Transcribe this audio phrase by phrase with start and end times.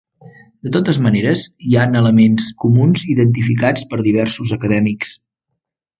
[0.67, 5.17] De totes maneres, hi han elements comuns identificats per diversos acadèmics.